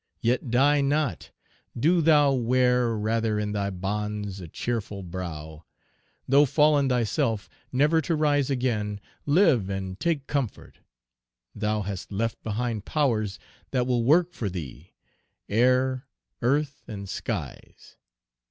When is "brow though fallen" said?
5.03-6.89